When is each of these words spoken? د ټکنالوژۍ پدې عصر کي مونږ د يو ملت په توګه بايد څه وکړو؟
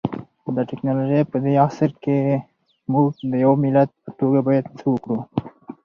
د 0.55 0.57
ټکنالوژۍ 0.69 1.21
پدې 1.31 1.53
عصر 1.65 1.89
کي 2.03 2.17
مونږ 2.91 3.09
د 3.31 3.33
يو 3.43 3.53
ملت 3.63 3.89
په 4.03 4.09
توګه 4.19 4.39
بايد 4.47 4.65
څه 4.79 4.85
وکړو؟ 4.89 5.19